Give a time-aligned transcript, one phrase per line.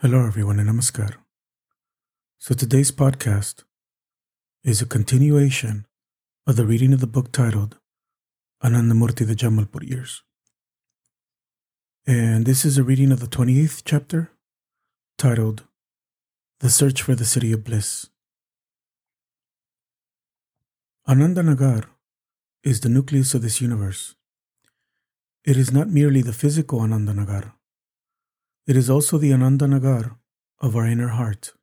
[0.00, 1.14] Hello, everyone, and namaskar.
[2.38, 3.64] So, today's podcast
[4.62, 5.88] is a continuation
[6.46, 7.78] of the reading of the book titled
[8.62, 10.22] Anandamurti the Jamalpur Years.
[12.06, 14.30] And this is a reading of the 28th chapter
[15.16, 15.64] titled
[16.60, 18.08] The Search for the City of Bliss.
[21.08, 21.86] Anandanagar
[22.62, 24.14] is the nucleus of this universe.
[25.44, 27.57] It is not merely the physical Anandanagar
[28.68, 30.16] it is also the Anandanagar
[30.60, 31.54] of our inner heart.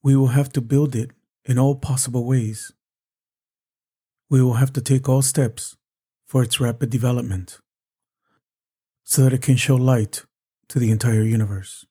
[0.00, 1.10] We will have to build it
[1.44, 2.72] in all possible ways.
[4.30, 5.76] We will have to take all steps
[6.24, 7.58] for its rapid development
[9.02, 10.24] so that it can show light
[10.68, 11.84] to the entire universe.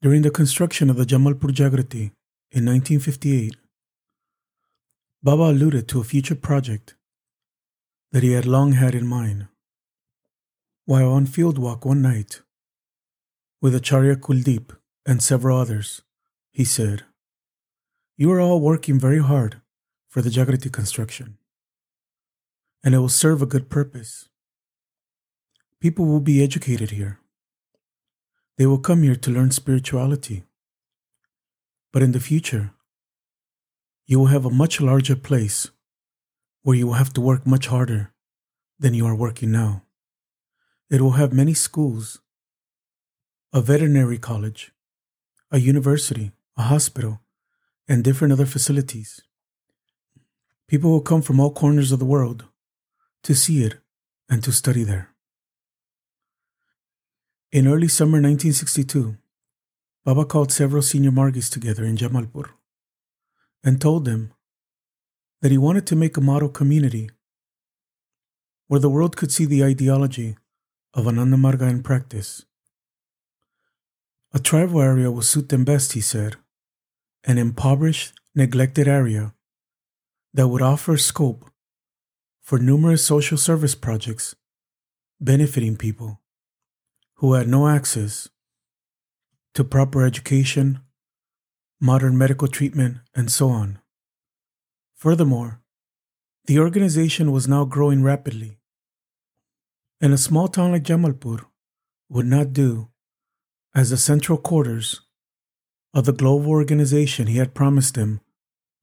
[0.00, 2.12] During the construction of the Jamalpur Jagrati
[2.52, 3.56] in 1958,
[5.20, 6.94] Baba alluded to a future project
[8.12, 9.48] that he had long had in mind.
[10.84, 12.42] While on field walk one night
[13.60, 16.02] with Acharya Kuldeep and several others,
[16.50, 17.04] he said,
[18.16, 19.60] You are all working very hard
[20.08, 21.38] for the Jagriti construction,
[22.82, 24.28] and it will serve a good purpose.
[25.78, 27.20] People will be educated here.
[28.58, 30.42] They will come here to learn spirituality.
[31.92, 32.72] But in the future,
[34.08, 35.70] you will have a much larger place
[36.64, 38.12] where you will have to work much harder
[38.80, 39.82] than you are working now.
[40.92, 42.20] It will have many schools,
[43.50, 44.72] a veterinary college,
[45.50, 47.20] a university, a hospital,
[47.88, 49.22] and different other facilities.
[50.68, 52.44] People will come from all corners of the world
[53.22, 53.78] to see it
[54.28, 55.08] and to study there.
[57.50, 59.16] In early summer 1962,
[60.04, 62.50] Baba called several senior Margis together in Jamalpur
[63.64, 64.34] and told them
[65.40, 67.08] that he wanted to make a model community
[68.68, 70.36] where the world could see the ideology
[70.94, 72.44] of Anandamarga in practice.
[74.34, 76.36] A tribal area will suit them best, he said,
[77.24, 79.34] an impoverished, neglected area
[80.34, 81.50] that would offer scope
[82.40, 84.34] for numerous social service projects
[85.20, 86.20] benefiting people
[87.16, 88.28] who had no access
[89.54, 90.80] to proper education,
[91.80, 93.78] modern medical treatment, and so on.
[94.94, 95.60] Furthermore,
[96.46, 98.58] the organization was now growing rapidly
[100.02, 101.44] and a small town like Jamalpur
[102.08, 102.88] would not do
[103.72, 105.00] as the central quarters
[105.94, 108.20] of the global organization he had promised them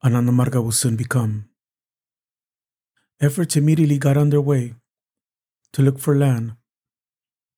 [0.02, 1.50] Anandamarga would soon become.
[3.20, 4.74] Efforts immediately got underway
[5.74, 6.54] to look for land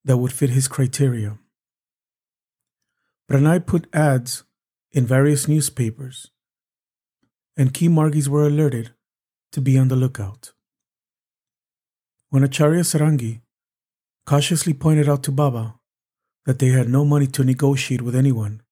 [0.05, 1.39] that would fit his criteria.
[3.31, 4.43] Pranay put ads
[4.91, 6.33] in various newspapers,
[7.56, 8.93] and key Margis were alerted
[9.53, 10.53] to be on the lookout.
[12.31, 13.42] When Acharya Sarangi
[14.32, 15.75] cautiously pointed out to Baba
[16.47, 18.62] that they had no money to negotiate with anyone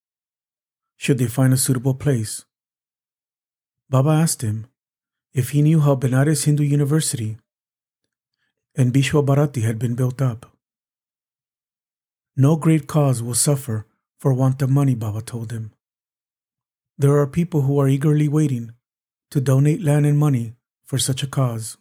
[0.97, 2.47] should they find a suitable place.
[3.91, 4.69] Baba asked him
[5.35, 7.37] if he knew how Benares Hindu University
[8.75, 10.47] and Vishwa Bharati had been built up.
[12.35, 13.85] No great cause will suffer
[14.19, 15.73] for want of money, Baba told him.
[16.97, 18.73] There are people who are eagerly waiting
[19.31, 20.55] to donate land and money
[20.87, 21.77] for such a cause.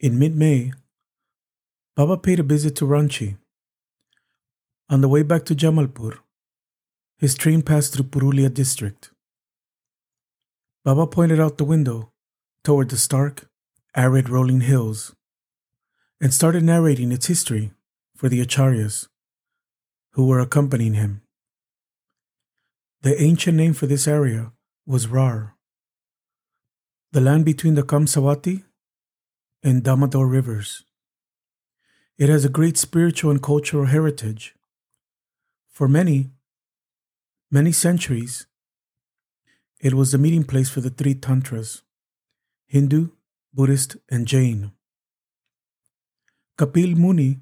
[0.00, 0.72] In mid May,
[1.96, 3.38] Baba paid a visit to Ranchi.
[4.90, 6.18] On the way back to Jamalpur,
[7.16, 9.12] his train passed through Purulia district.
[10.84, 12.12] Baba pointed out the window
[12.62, 13.48] toward the stark,
[13.96, 15.14] arid rolling hills
[16.20, 17.72] and started narrating its history
[18.14, 19.08] for the acharyas
[20.12, 21.22] who were accompanying him.
[23.00, 24.52] The ancient name for this area
[24.86, 25.56] was Rar,
[27.12, 28.64] the land between the Kamsawati
[29.62, 30.84] and Damodar rivers.
[32.18, 34.54] It has a great spiritual and cultural heritage.
[35.68, 36.30] For many,
[37.50, 38.46] many centuries,
[39.80, 41.82] it was the meeting place for the three tantras
[42.66, 43.10] Hindu,
[43.52, 44.72] Buddhist, and Jain.
[46.58, 47.40] Kapil Muni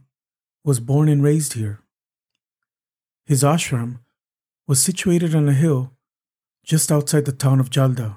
[0.65, 1.79] was born and raised here.
[3.25, 4.01] His ashram
[4.67, 5.93] was situated on a hill
[6.65, 8.17] just outside the town of Jhalda.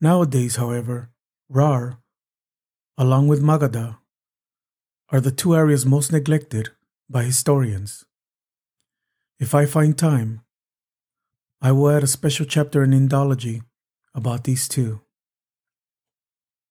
[0.00, 1.10] Nowadays, however,
[1.50, 1.98] Rar,
[2.96, 3.98] along with Magadha,
[5.14, 6.70] are the two areas most neglected
[7.08, 8.04] by historians.
[9.38, 10.40] If I find time,
[11.62, 13.62] I will add a special chapter in Indology
[14.12, 15.02] about these two.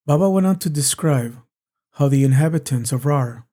[0.05, 1.37] Baba went on to describe
[1.93, 3.47] how the inhabitants of Rar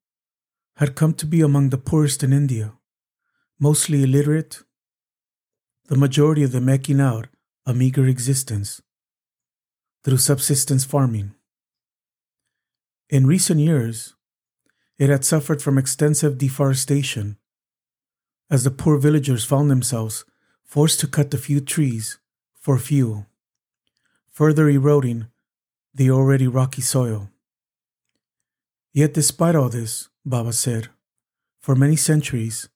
[0.79, 2.73] had come to be among the poorest in India,
[3.61, 4.65] mostly illiterate,
[5.87, 7.29] the majority of them making out
[7.65, 8.83] a meager existence
[10.03, 11.37] through subsistence farming.
[13.09, 14.17] In recent years,
[15.01, 17.39] it had suffered from extensive deforestation,
[18.51, 20.27] as the poor villagers found themselves
[20.63, 22.19] forced to cut the few trees
[22.53, 23.25] for fuel,
[24.31, 25.27] further eroding
[25.95, 27.31] the already rocky soil.
[28.93, 30.89] Yet, despite all this, Baba said,
[31.61, 32.69] for many centuries,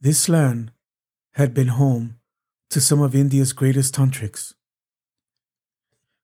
[0.00, 0.70] this land
[1.32, 2.20] had been home
[2.68, 4.54] to some of India's greatest tantrics.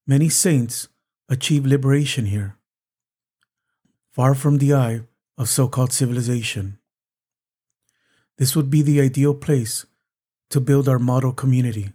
[0.06, 0.86] Many saints
[1.28, 2.58] achieved liberation here,
[4.12, 5.00] far from the eye
[5.38, 6.78] of so called civilization.
[8.38, 9.86] This would be the ideal place
[10.50, 11.92] to build our model community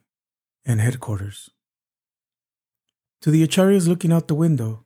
[0.66, 1.50] and headquarters.
[3.22, 4.86] To the acharyas looking out the window,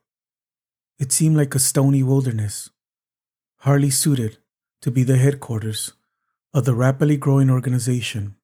[0.99, 2.69] it seemed like a stony wilderness,
[3.59, 4.37] hardly suited
[4.81, 5.93] to be the headquarters
[6.53, 8.35] of the rapidly growing organization.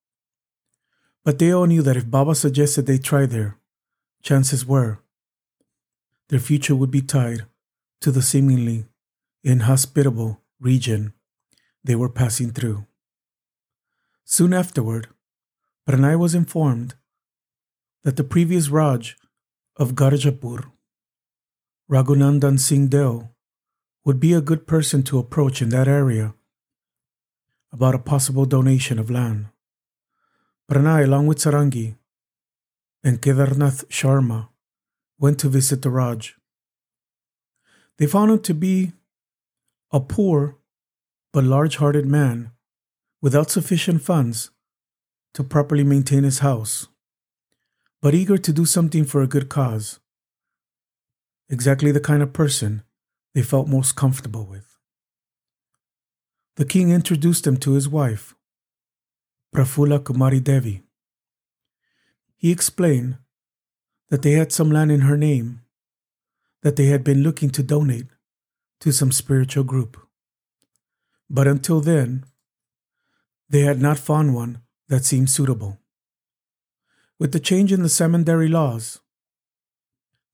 [1.23, 3.57] But they all knew that if Baba suggested they try there,
[4.23, 4.99] chances were
[6.31, 7.45] their future would be tied
[7.99, 8.85] to the seemingly
[9.43, 11.13] inhospitable region
[11.83, 12.85] they were passing through.
[14.23, 15.07] Soon afterward,
[15.87, 16.95] Pranay was informed
[18.03, 19.17] that the previous Raj
[19.77, 20.71] of Garjapur,
[21.89, 23.31] Raghunandan Singh Deo,
[24.05, 26.33] would be a good person to approach in that area
[27.71, 29.47] about a possible donation of land.
[30.69, 31.95] Pranay, along with Sarangi
[33.03, 34.49] and Kedarnath Sharma,
[35.19, 36.35] went to visit the Raj.
[37.97, 38.93] They found him to be
[39.93, 40.57] a poor
[41.33, 42.51] but large hearted man
[43.21, 44.51] without sufficient funds
[45.33, 46.87] to properly maintain his house,
[48.01, 49.99] but eager to do something for a good cause.
[51.49, 52.83] Exactly the kind of person
[53.33, 54.77] they felt most comfortable with.
[56.55, 58.35] The king introduced them to his wife,
[59.53, 60.83] Prafula Kumari Devi.
[62.37, 63.17] He explained
[64.09, 65.61] that they had some land in her name
[66.63, 68.07] that they had been looking to donate
[68.81, 69.97] to some spiritual group.
[71.29, 72.25] But until then,
[73.49, 75.79] they had not found one that seemed suitable.
[77.19, 78.99] With the change in the Zamindari laws,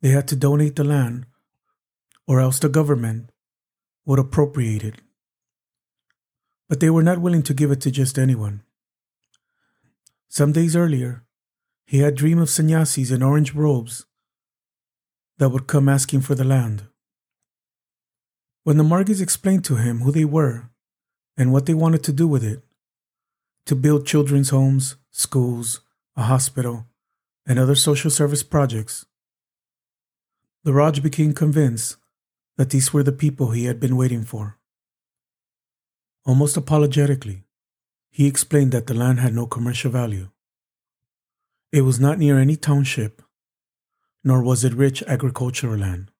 [0.01, 1.25] they had to donate the land
[2.27, 3.31] or else the government
[4.05, 5.01] would appropriate it.
[6.69, 8.61] But they were not willing to give it to just anyone.
[10.27, 11.23] Some days earlier,
[11.85, 14.05] he had dreamed of sannyasis in orange robes
[15.37, 16.83] that would come asking for the land.
[18.67, 20.69] When the Margis explained to him who they were
[21.37, 22.65] and what they wanted to do with it
[23.65, 25.79] to build children's homes, schools,
[26.17, 26.85] a hospital,
[27.45, 29.05] and other social service projects
[30.65, 31.95] the Raj became convinced
[32.57, 34.57] that these were the people he had been waiting for.
[36.25, 37.45] Almost apologetically,
[38.11, 40.27] he explained that the land had no commercial value.
[41.71, 43.21] It was not near any township,
[44.25, 46.11] nor was it rich agricultural land.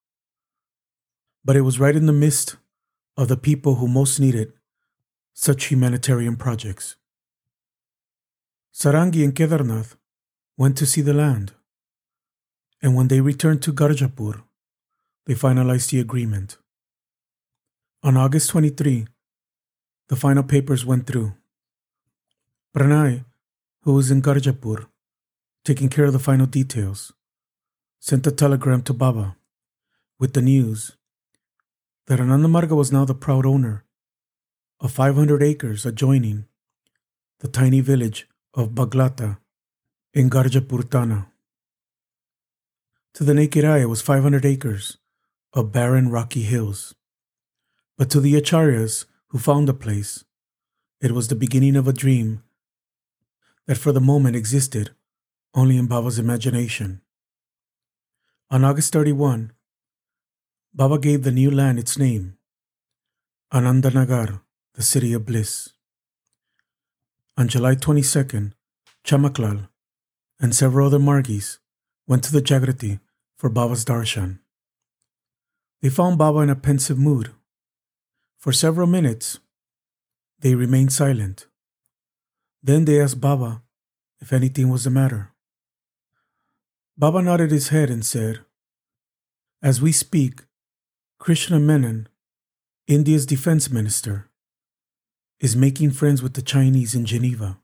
[1.47, 2.57] But it was right in the midst
[3.15, 4.51] of the people who most needed
[5.33, 6.97] such humanitarian projects.
[8.73, 9.95] Sarangi and Kedarnath
[10.57, 11.53] went to see the land,
[12.81, 14.43] and when they returned to Garjapur,
[15.25, 16.57] they finalized the agreement.
[18.03, 19.07] On August 23,
[20.09, 21.31] the final papers went through.
[22.75, 23.23] Pranay,
[23.83, 24.87] who was in Garjapur,
[25.63, 27.13] taking care of the final details,
[28.01, 29.37] sent a telegram to Baba
[30.19, 30.97] with the news
[32.07, 33.83] that Anandamarga was now the proud owner
[34.79, 36.45] of 500 acres adjoining
[37.39, 39.37] the tiny village of Baglata
[40.13, 41.27] in Garjapur Thana.
[43.15, 44.97] To the naked eye, it was 500 acres
[45.53, 46.95] of barren rocky hills.
[47.97, 50.23] But to the acharyas who found the place,
[51.01, 52.43] it was the beginning of a dream
[53.65, 54.91] that for the moment existed
[55.53, 57.01] only in Baba's imagination.
[58.49, 59.51] On August 31,
[60.77, 62.37] Baba gave the new land its name,
[63.51, 64.41] Anandanagar,
[64.75, 65.69] the city of bliss.
[67.35, 68.51] On July 22nd,
[69.03, 69.69] Chamaklal
[70.39, 71.57] and several other Margis
[72.05, 72.99] went to the Jagrati
[73.35, 74.37] for Baba's darshan.
[75.81, 77.31] They found Baba in a pensive mood.
[78.37, 79.39] For several minutes,
[80.41, 81.47] they remained silent.
[82.61, 83.63] Then they asked Baba
[84.21, 85.31] if anything was the matter.
[86.95, 88.41] Baba nodded his head and said,
[89.63, 90.43] As we speak,
[91.19, 92.07] Krishna Menon,
[92.87, 94.29] India's defense minister,
[95.39, 97.57] is making friends with the Chinese in Geneva.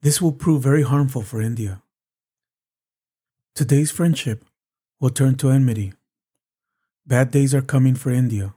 [0.00, 1.82] This will prove very harmful for India.
[3.54, 4.46] Today's friendship
[5.00, 5.92] will turn to enmity.
[7.06, 8.54] Bad days are coming for India.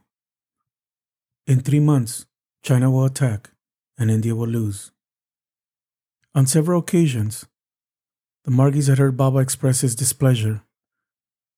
[1.46, 2.24] In three months,
[2.62, 3.50] China will attack
[3.98, 4.92] and India will lose.
[6.34, 7.44] On several occasions,
[8.44, 10.62] the Margis had heard Baba express his displeasure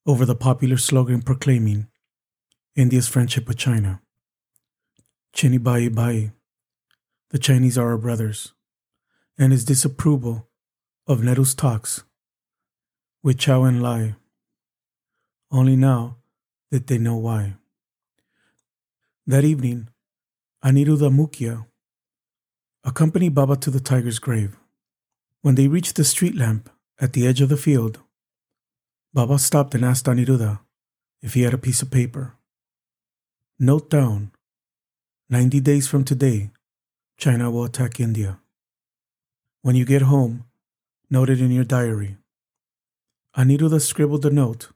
[0.09, 1.87] over the popular slogan proclaiming,
[2.75, 4.01] India's friendship with China.
[5.35, 6.33] Chini Bhai Bhai,
[7.29, 8.55] the Chinese are our brothers,
[9.37, 10.49] and his disapproval
[11.07, 12.05] of Nehru's talks
[13.23, 14.17] with Zhou Enlai.
[15.51, 16.17] Only now
[16.71, 17.57] did they know why.
[19.27, 19.91] That evening,
[20.65, 21.67] Aniruddha Mukhya
[22.83, 24.57] accompanied Baba to the tiger's grave.
[25.43, 28.01] When they reached the street lamp at the edge of the field,
[29.15, 30.61] Baba stopped and asked Aniruddha
[31.23, 32.35] if he had a piece of paper.
[33.59, 34.31] Note down
[35.31, 36.51] 90 days from today,
[37.17, 38.39] China will attack India.
[39.63, 40.45] When you get home,
[41.11, 42.17] note it in your diary.
[43.37, 44.69] Aniruddha scribbled the note,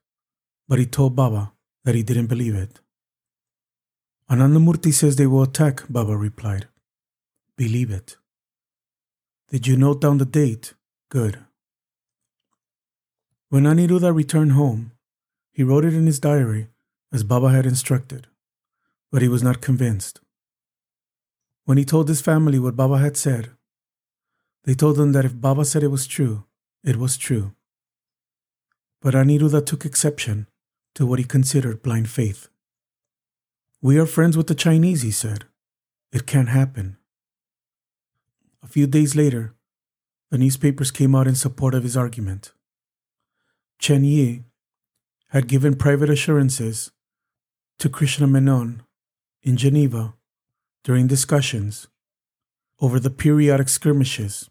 [0.68, 1.52] but he told Baba
[1.84, 2.80] that he didn't believe it.
[4.30, 6.68] Anandamurti says they will attack, Baba replied.
[7.56, 8.16] Believe it.
[9.50, 10.74] Did you note down the date?
[11.10, 11.44] Good.
[13.52, 14.92] When Aniruddha returned home,
[15.52, 16.68] he wrote it in his diary
[17.12, 18.26] as Baba had instructed,
[19.10, 20.20] but he was not convinced.
[21.66, 23.50] When he told his family what Baba had said,
[24.64, 26.44] they told him that if Baba said it was true,
[26.82, 27.52] it was true.
[29.02, 30.46] But Aniruddha took exception
[30.94, 32.48] to what he considered blind faith.
[33.82, 35.44] We are friends with the Chinese, he said.
[36.10, 36.96] It can't happen.
[38.62, 39.54] A few days later,
[40.30, 42.52] the newspapers came out in support of his argument.
[43.82, 44.44] Chen Yi
[45.30, 46.92] had given private assurances
[47.80, 48.84] to Krishna Menon
[49.42, 50.14] in Geneva
[50.84, 51.88] during discussions
[52.80, 54.48] over the periodic skirmishes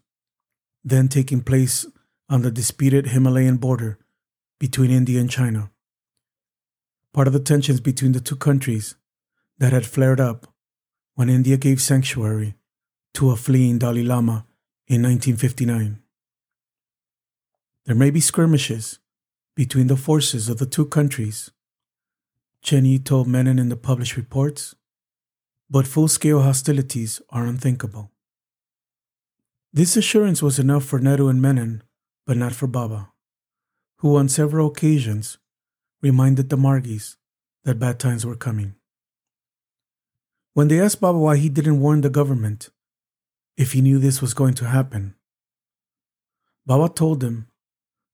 [0.84, 1.86] then taking place
[2.28, 3.98] on the disputed Himalayan border
[4.58, 5.70] between India and China.
[7.14, 8.96] Part of the tensions between the two countries
[9.56, 10.46] that had flared up
[11.14, 12.54] when India gave sanctuary
[13.14, 14.44] to a fleeing Dalai Lama
[14.86, 16.02] in 1959.
[17.86, 18.98] There may be skirmishes
[19.54, 21.50] between the forces of the two countries,
[22.62, 24.74] Chen Yi told Menon in the published reports,
[25.68, 28.10] but full scale hostilities are unthinkable.
[29.72, 31.82] This assurance was enough for Nehru and Menon,
[32.26, 33.10] but not for Baba,
[33.98, 35.38] who on several occasions
[36.00, 37.16] reminded the Margis
[37.64, 38.74] that bad times were coming.
[40.54, 42.68] When they asked Baba why he didn't warn the government
[43.56, 45.14] if he knew this was going to happen,
[46.66, 47.48] Baba told them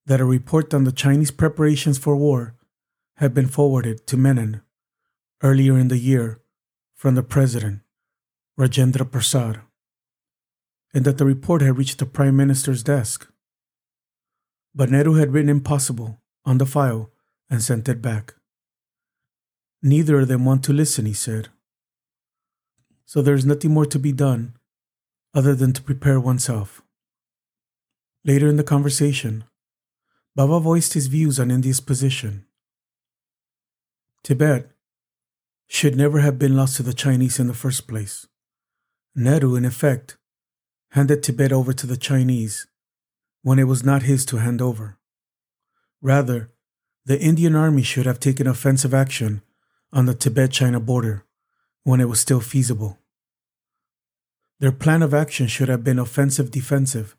[0.09, 2.55] that a report on the Chinese preparations for war
[3.17, 4.59] had been forwarded to Menon
[5.43, 6.41] earlier in the year
[6.95, 7.81] from the president,
[8.59, 9.61] Rajendra Prasad,
[10.95, 13.27] and that the report had reached the prime minister's desk.
[14.73, 17.11] But Nehru had written impossible on the file
[17.47, 18.33] and sent it back.
[19.83, 21.49] Neither of them want to listen, he said.
[23.05, 24.55] So there is nothing more to be done
[25.35, 26.81] other than to prepare oneself.
[28.25, 29.43] Later in the conversation,
[30.35, 32.45] Baba voiced his views on India's position.
[34.23, 34.71] Tibet
[35.67, 38.27] should never have been lost to the Chinese in the first place.
[39.15, 40.17] Nehru, in effect,
[40.91, 42.67] handed Tibet over to the Chinese
[43.41, 44.97] when it was not his to hand over.
[46.01, 46.51] Rather,
[47.05, 49.41] the Indian army should have taken offensive action
[49.91, 51.25] on the Tibet China border
[51.83, 52.97] when it was still feasible.
[54.59, 57.15] Their plan of action should have been offensive defensive,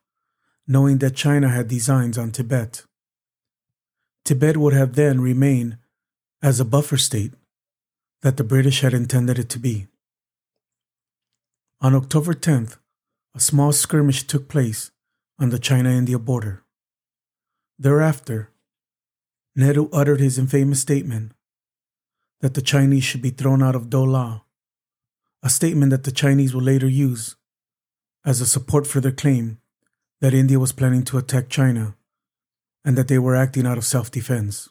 [0.66, 2.84] knowing that China had designs on Tibet.
[4.24, 5.78] Tibet would have then remained
[6.42, 7.32] as a buffer state
[8.22, 9.88] that the British had intended it to be.
[11.80, 12.76] On October 10th,
[13.34, 14.90] a small skirmish took place
[15.38, 16.62] on the China India border.
[17.78, 18.50] Thereafter,
[19.56, 21.32] Nehru uttered his infamous statement
[22.40, 24.42] that the Chinese should be thrown out of Do La,
[25.42, 27.36] a statement that the Chinese will later use
[28.24, 29.58] as a support for their claim
[30.20, 31.96] that India was planning to attack China
[32.84, 34.68] and that they were acting out of self defense.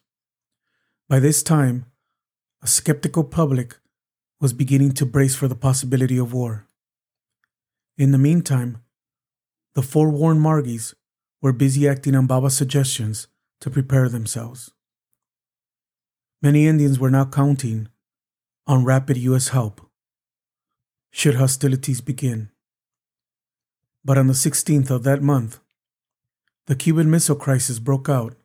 [1.08, 1.86] By this time,
[2.62, 3.78] a skeptical public
[4.42, 6.68] was beginning to brace for the possibility of war.
[7.98, 8.82] In the meantime,
[9.76, 10.96] the forewarned Margis
[11.42, 13.28] were busy acting on Baba's suggestions
[13.62, 14.72] to prepare themselves.
[16.42, 17.90] Many Indians were now counting
[18.66, 19.50] on rapid U.S.
[19.50, 19.82] help
[21.12, 22.50] should hostilities begin.
[24.06, 25.60] But on the 16th of that month,
[26.70, 28.36] the Cuban Missile Crisis broke out,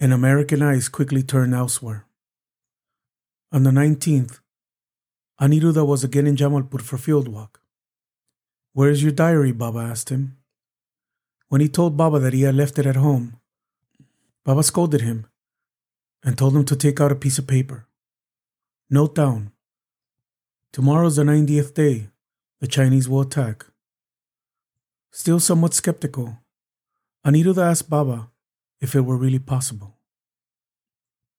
[0.00, 2.04] and American eyes quickly turned elsewhere.
[3.52, 4.40] On the 19th,
[5.40, 7.60] Aniruddha was again in Jamalpur for field walk.
[8.72, 9.52] Where is your diary?
[9.52, 10.36] Baba asked him.
[11.46, 13.38] When he told Baba that he had left it at home,
[14.42, 15.28] Baba scolded him
[16.24, 17.86] and told him to take out a piece of paper.
[18.90, 19.52] Note down
[20.72, 22.08] Tomorrow's the 90th day.
[22.58, 23.64] The Chinese will attack.
[25.12, 26.38] Still somewhat skeptical,
[27.26, 28.30] Aniruddha asked Baba
[28.80, 29.96] if it were really possible.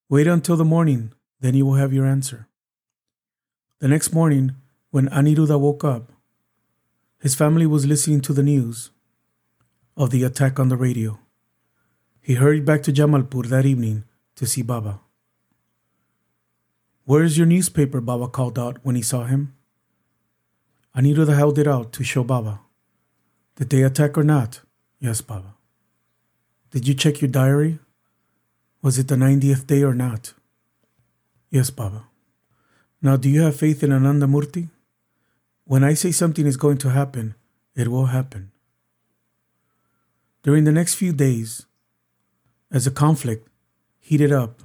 [0.10, 2.48] Wait until the morning, Then you will have your answer.
[3.80, 4.56] The next morning,
[4.90, 6.12] when Aniruddha woke up,
[7.20, 8.90] his family was listening to the news
[9.96, 11.20] of the attack on the radio.
[12.22, 14.04] He hurried back to Jamalpur that evening
[14.36, 15.00] to see Baba.
[17.06, 18.02] Where is your newspaper?
[18.02, 19.54] Baba called out when he saw him.
[20.96, 22.62] Aniruddha held it out to show Baba.
[23.56, 24.62] Did they attack or not?
[25.00, 25.54] Yes, Baba.
[26.78, 27.80] Did you check your diary?
[28.84, 30.36] Was it the 90th day or not?
[31.50, 32.04] Yes, Baba.
[33.02, 34.70] Now, do you have faith in Ananda Murti?
[35.64, 37.34] When I say something is going to happen,
[37.74, 38.52] it will happen.
[40.44, 41.66] During the next few days,
[42.72, 43.50] as the conflict
[43.98, 44.62] heated up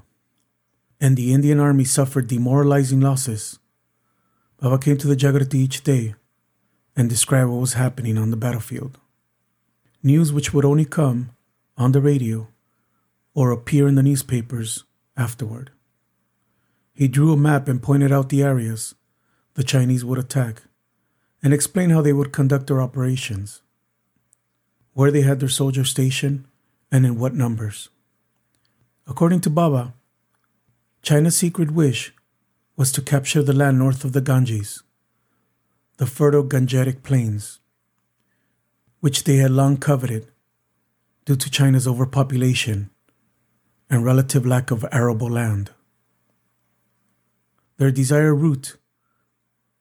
[1.01, 3.59] and the Indian army suffered demoralizing losses,
[4.61, 6.15] Baba came to the Jagrati each day
[6.95, 8.99] and described what was happening on the battlefield.
[10.03, 11.31] News which would only come
[11.77, 12.49] on the radio
[13.35, 14.85] or appear in the newspapers
[15.17, 15.71] afterward.
[16.93, 18.95] He drew a map and pointed out the areas
[19.55, 20.63] the Chinese would attack
[21.43, 23.63] and explained how they would conduct their operations,
[24.93, 26.45] where they had their soldiers stationed,
[26.91, 27.89] and in what numbers.
[29.07, 29.95] According to Baba,
[31.03, 32.15] China's secret wish
[32.77, 34.83] was to capture the land north of the Ganges,
[35.97, 37.59] the fertile Gangetic plains,
[39.01, 40.32] which they had long coveted
[41.25, 42.91] due to China's overpopulation
[43.89, 45.71] and relative lack of arable land.
[47.77, 48.77] Their desired route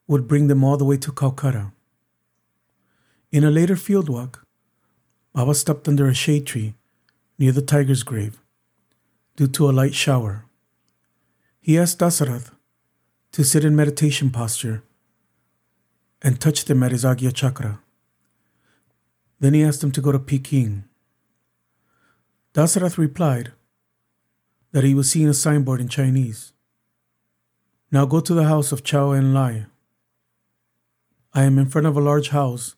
[0.06, 1.72] would bring them all the way to Calcutta.
[3.30, 4.46] In a later field walk,
[5.32, 6.74] Baba stopped under a shade tree
[7.38, 8.40] near the tiger's grave
[9.36, 10.44] due to a light shower.
[11.60, 12.50] He asked Dasarath
[13.32, 14.82] to sit in meditation posture
[16.20, 17.80] and touched him at his Agya chakra.
[19.40, 20.84] Then he asked him to go to Peking.
[22.54, 23.52] Dasarath replied
[24.72, 26.52] that he was seeing a signboard in Chinese.
[27.90, 29.66] Now go to the house of Zhou Enlai.
[31.32, 32.74] I am in front of a large house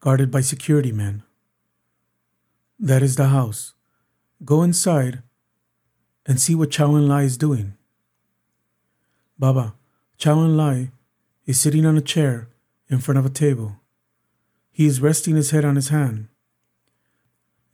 [0.00, 1.22] guarded by security men.
[2.78, 3.72] That is the house.
[4.44, 5.22] Go inside
[6.26, 7.74] and see what Zhou Enlai is doing.
[9.38, 9.74] Baba,
[10.18, 10.90] Zhou Enlai
[11.46, 12.48] is sitting on a chair
[12.90, 13.76] in front of a table.
[14.70, 16.28] He is resting his head on his hand.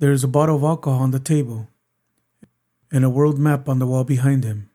[0.01, 1.69] There is a bottle of alcohol on the table
[2.91, 4.71] and a world map on the wall behind him.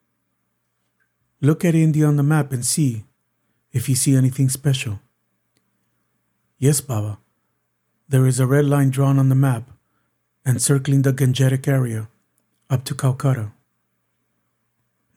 [1.42, 3.06] Look at India on the map and see
[3.72, 5.00] if you see anything special.
[6.60, 7.18] Yes, Baba.
[8.08, 9.72] There is a red line drawn on the map
[10.46, 12.08] encircling the Gangetic area
[12.70, 13.52] up to Calcutta.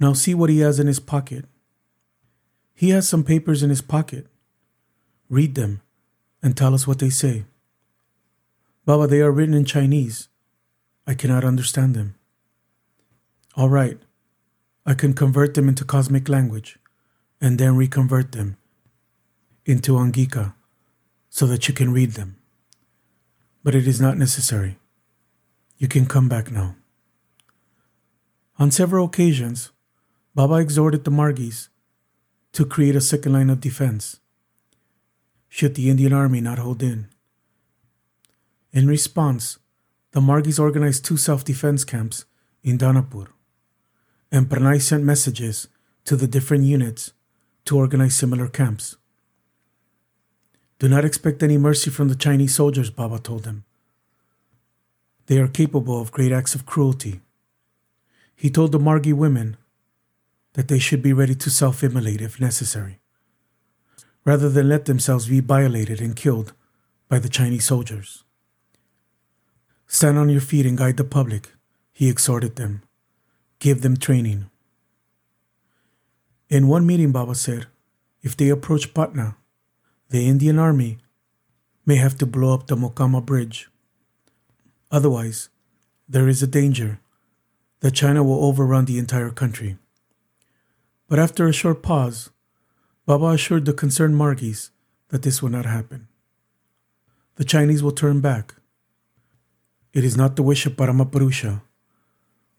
[0.00, 1.44] Now see what he has in his pocket.
[2.74, 4.26] He has some papers in his pocket.
[5.28, 5.82] Read them
[6.42, 7.44] and tell us what they say.
[8.88, 10.30] Baba, they are written in Chinese.
[11.06, 12.14] I cannot understand them.
[13.54, 13.98] All right,
[14.86, 16.78] I can convert them into cosmic language
[17.38, 18.56] and then reconvert them
[19.66, 20.54] into Angika
[21.28, 22.38] so that you can read them.
[23.62, 24.78] But it is not necessary.
[25.76, 26.74] You can come back now.
[28.58, 29.70] On several occasions,
[30.34, 31.68] Baba exhorted the Margis
[32.52, 34.20] to create a second line of defense
[35.50, 37.08] should the Indian army not hold in.
[38.72, 39.58] In response,
[40.12, 42.24] the Margis organized two self defense camps
[42.62, 43.28] in Danapur
[44.30, 45.68] and Pranay sent messages
[46.04, 47.12] to the different units
[47.64, 48.96] to organize similar camps.
[50.78, 53.64] Do not expect any mercy from the Chinese soldiers, Baba told them.
[55.26, 57.20] They are capable of great acts of cruelty.
[58.34, 59.56] He told the Margi women
[60.52, 63.00] that they should be ready to self immolate if necessary,
[64.24, 66.52] rather than let themselves be violated and killed
[67.08, 68.24] by the Chinese soldiers.
[69.88, 71.52] Stand on your feet and guide the public,
[71.92, 72.82] he exhorted them
[73.58, 74.48] give them training.
[76.48, 77.66] In one meeting, Baba said,
[78.22, 79.36] if they approach Patna,
[80.10, 80.98] the Indian army
[81.84, 83.68] may have to blow up the Mokama bridge.
[84.90, 85.48] Otherwise,
[86.08, 87.00] there is a danger
[87.80, 89.76] that China will overrun the entire country.
[91.08, 92.30] But after a short pause,
[93.06, 94.70] Baba assured the concerned Margis
[95.08, 96.08] that this would not happen.
[97.36, 98.54] The Chinese will turn back.
[99.98, 101.60] It is not the wish of Paramapurusha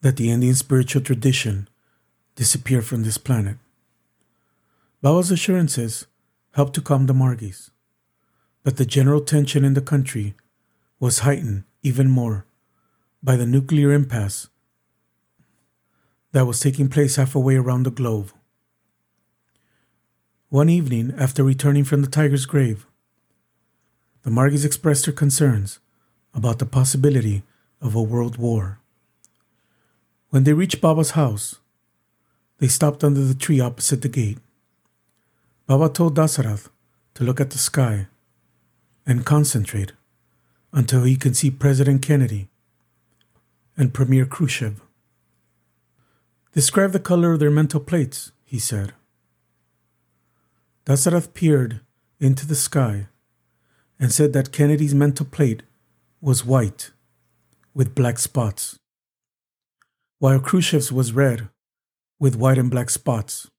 [0.01, 1.69] that the Indian spiritual tradition
[2.35, 3.55] disappear from this planet.
[5.01, 6.05] Baba's assurances
[6.55, 7.71] helped to calm the Margis,
[8.65, 10.35] but the general tension in the country
[10.99, 12.45] was heightened even more
[13.23, 14.49] by the nuclear impasse
[16.33, 18.33] that was taking place halfway around the globe.
[20.49, 22.85] One evening, after returning from the tiger's grave,
[24.23, 25.79] the Margis expressed their concerns
[26.33, 27.43] about the possibility
[27.81, 28.79] of a world war.
[30.29, 31.55] When they reached Baba's house,
[32.59, 34.37] they stopped under the tree opposite the gate.
[35.65, 36.69] Baba told Dasarath
[37.15, 38.07] to look at the sky
[39.05, 39.93] and concentrate
[40.71, 42.47] until he can see President Kennedy
[43.75, 44.81] and Premier Khrushchev.
[46.53, 48.93] Describe the color of their mental plates, he said.
[50.85, 51.79] Dasarath peered
[52.19, 53.07] into the sky
[53.99, 55.63] and said that Kennedy's mental plate
[56.21, 56.91] was white
[57.73, 58.77] with black spots,
[60.17, 61.47] while Khrushchev's was red
[62.19, 63.49] with white and black spots.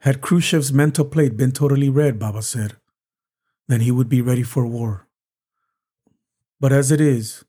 [0.00, 2.76] Had Khrushchev's mental plate been totally red, Baba said,
[3.66, 5.06] then he would be ready for war.
[6.58, 7.44] But as it is,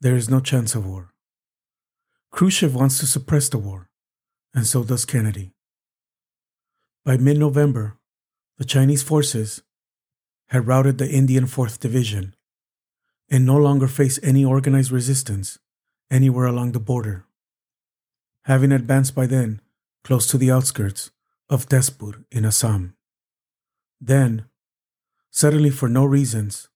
[0.00, 1.12] there is no chance of war.
[2.30, 3.88] Khrushchev wants to suppress the war,
[4.54, 5.52] and so does Kennedy.
[7.04, 7.98] By mid November,
[8.58, 9.62] the Chinese forces
[10.50, 12.35] had routed the Indian 4th Division
[13.30, 15.58] and no longer face any organized resistance
[16.10, 17.24] anywhere along the border.
[18.44, 19.60] Having advanced by then
[20.04, 21.10] close to the outskirts
[21.48, 22.94] of Tezpur in Assam.
[24.00, 24.46] Then,
[25.30, 26.68] suddenly for no reasons,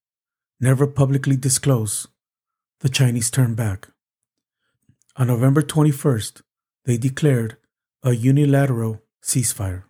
[0.59, 2.09] never publicly disclosed,
[2.81, 3.89] the Chinese turned back.
[5.17, 6.43] On November 21st,
[6.87, 7.57] they declared
[8.03, 9.85] a unilateral ceasefire.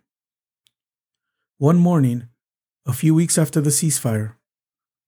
[1.57, 2.27] One morning,
[2.85, 4.33] a few weeks after the ceasefire,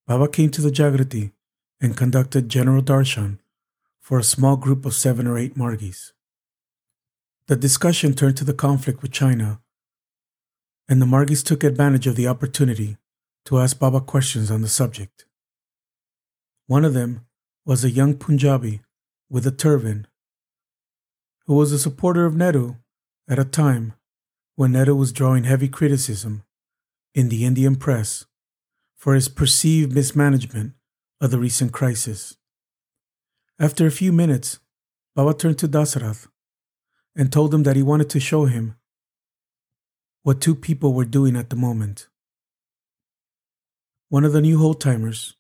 [0.08, 1.32] Baba came to the Jagrati
[1.84, 3.39] and conducted general darshan
[4.00, 6.13] for a small group of seven or eight Margis.
[7.48, 9.60] The discussion turned to the conflict with China,
[10.88, 12.96] and the Margis took advantage of the opportunity
[13.46, 15.26] to ask Baba questions on the subject.
[16.67, 17.26] One of them
[17.65, 18.80] was a young Punjabi
[19.30, 20.08] with a turban
[21.48, 22.76] who was a supporter of Nehru
[23.28, 23.93] at a time
[24.56, 26.43] when Nehru was drawing heavy criticism
[27.13, 28.26] in the Indian press
[28.96, 30.76] for his perceived mismanagement
[31.24, 32.36] of the recent crisis.
[33.58, 34.60] After a few minutes,
[35.16, 36.28] Baba turned to Dasarath
[37.16, 38.76] and told him that he wanted to show him
[40.24, 42.10] what two people were doing at the moment.
[44.10, 45.38] One of the new old timers,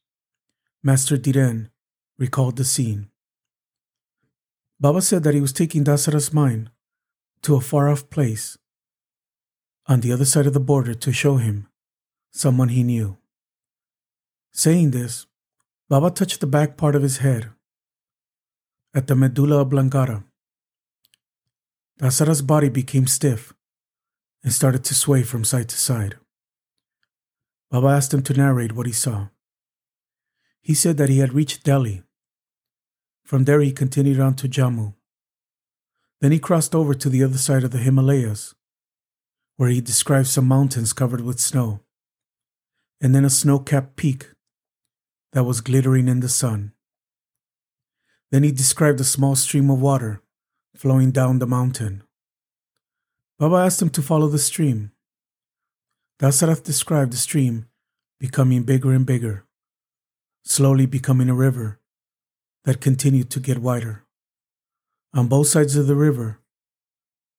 [0.81, 1.69] Master Dhiren,
[2.17, 3.09] recalled the scene.
[4.79, 6.69] Baba said that he was taking Dasarath's mind
[7.41, 8.57] to a far off place
[9.87, 11.67] on the other side of the border to show him
[12.31, 13.17] someone he knew.
[14.53, 15.25] Saying this,
[15.93, 17.51] Baba touched the back part of his head
[18.95, 20.23] at the medulla oblongata.
[21.99, 23.53] Dasarath's body became stiff
[24.43, 26.15] and started to sway from side to side.
[27.69, 29.27] Baba asked him to narrate what he saw.
[30.63, 32.01] He said that he had reached Delhi
[33.23, 34.95] from there, he continued on to Jammu.
[36.21, 38.55] Then he crossed over to the other side of the Himalayas,
[39.57, 41.81] where he described some mountains covered with snow,
[42.99, 44.32] and then a snow capped peak
[45.33, 46.73] that was glittering in the sun.
[48.31, 50.21] Then he described a small stream of water
[50.75, 52.03] flowing down the mountain.
[53.37, 54.91] Baba asked him to follow the stream.
[56.19, 57.67] Dasarath described the stream
[58.19, 59.45] becoming bigger and bigger,
[60.45, 61.79] slowly becoming a river
[62.63, 64.05] that continued to get wider.
[65.13, 66.39] On both sides of the river,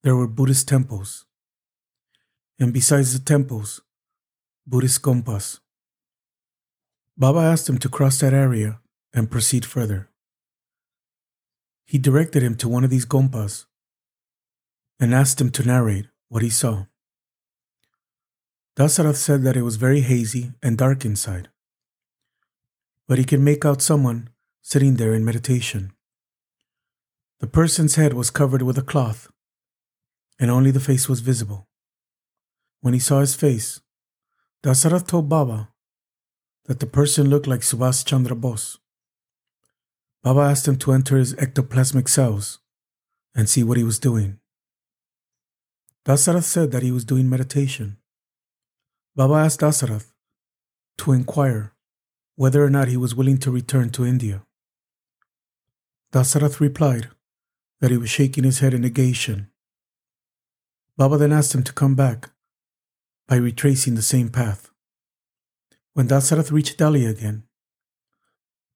[0.03, 1.25] there were Buddhist temples,
[2.59, 3.81] and besides the temples,
[4.67, 5.61] Buddhist gompas.
[7.16, 8.81] Baba asked him to cross that area
[9.12, 10.11] and proceed further.
[11.85, 13.66] He directed him to one of these gompas
[14.98, 16.87] and asked him to narrate what he saw.
[18.77, 21.48] Dasarath said that it was very hazy and dark inside,
[23.07, 24.31] but he could make out someone
[24.62, 25.92] sitting there in meditation.
[27.38, 29.31] The person's head was covered with a cloth,
[30.40, 31.68] and only the face was visible.
[32.81, 33.81] When he saw his face,
[34.64, 35.68] Dasarath told Baba
[36.66, 38.79] that the person looked like Subhas Chandra Bose.
[40.22, 42.59] Baba asked him to enter his ectoplasmic cells
[43.35, 44.38] and see what he was doing.
[46.07, 47.98] Dasarath said that he was doing meditation.
[49.14, 50.12] Baba asked Dasarath
[50.98, 51.72] to inquire
[52.37, 54.44] whether or not he was willing to return to India.
[56.12, 57.09] Dasarath replied
[57.81, 59.50] that he was shaking his head in negation.
[60.96, 62.31] Baba then asked him to come back
[63.27, 64.70] by retracing the same path.
[65.95, 67.45] When Dasarath reached Delhi again,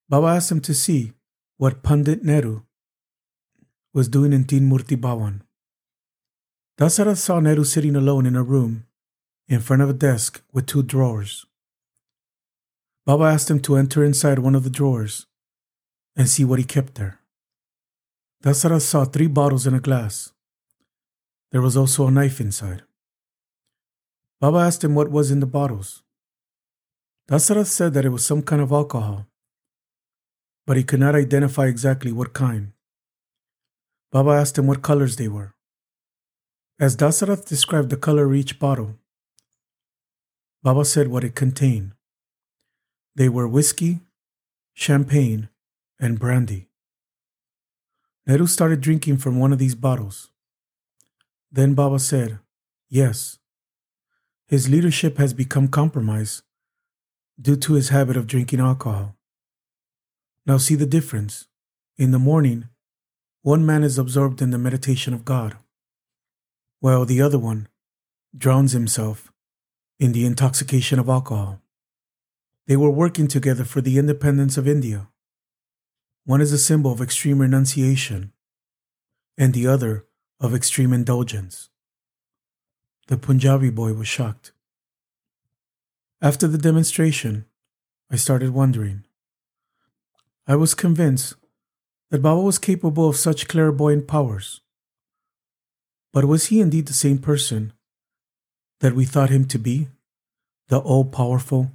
[0.09, 1.15] Baba asked him to see
[1.57, 2.63] what Pandit Nehru
[3.93, 5.41] was doing in Teen Murti Bhawan.
[6.79, 8.87] Dasarath saw Nehru sitting alone in a room
[9.49, 11.45] in front of a desk with two drawers.
[13.05, 15.27] Baba asked him to enter inside one of the drawers
[16.15, 17.19] and see what he kept there.
[18.45, 20.33] Dasarath saw three bottles and a glass.
[21.51, 22.83] There was also a knife inside.
[24.41, 26.05] Baba asked him what was in the bottles.
[27.31, 29.27] Dasarath said that it was some kind of alcohol,
[30.67, 32.73] but he could not identify exactly what kind.
[34.11, 35.53] Baba asked him what colors they were.
[36.81, 38.97] As Dasarath described the color of each bottle,
[40.63, 41.93] Baba said what it contained.
[43.15, 44.01] They were whiskey,
[44.73, 45.51] champagne,
[46.01, 46.69] and brandy.
[48.27, 50.31] Nehru started drinking from one of these bottles.
[51.53, 52.39] Then Baba said,
[52.89, 53.39] Yes,
[54.47, 56.43] his leadership has become compromised
[57.41, 59.17] due to his habit of drinking alcohol.
[60.47, 61.47] Now see the difference.
[61.97, 62.69] In the morning,
[63.43, 65.57] one man is absorbed in the meditation of God,
[66.81, 67.69] while the other one
[68.37, 69.33] drowns himself
[69.99, 71.61] in the intoxication of alcohol.
[72.67, 75.09] They were working together for the independence of India.
[76.25, 78.33] One is a symbol of extreme renunciation,
[79.37, 80.07] and the other
[80.41, 81.71] of extreme indulgence.
[83.07, 84.53] The Punjabi boy was shocked.
[86.21, 87.45] After the demonstration,
[88.11, 89.05] I started wondering.
[90.49, 91.35] I was convinced
[92.11, 94.61] that Baba was capable of such clairvoyant powers.
[96.13, 97.73] But was he indeed the same person
[98.81, 99.89] that we thought him to be,
[100.67, 101.71] the all powerful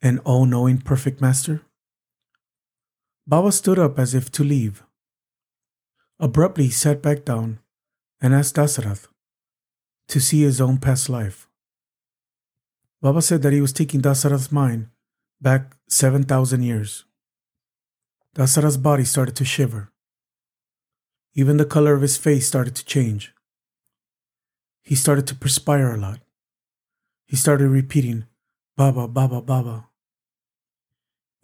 [0.00, 1.62] and all knowing perfect master?
[3.26, 4.84] Baba stood up as if to leave.
[6.20, 7.58] Abruptly, he sat back down
[8.20, 9.08] and asked Dasarath
[10.06, 11.47] to see his own past life.
[13.00, 14.88] Baba said that he was taking Dasarath's mind
[15.40, 17.04] back 7,000 years.
[18.34, 19.92] Dasarath's body started to shiver.
[21.34, 23.32] Even the color of his face started to change.
[24.82, 26.20] He started to perspire a lot.
[27.26, 28.24] He started repeating,
[28.76, 29.88] Baba, Baba, Baba.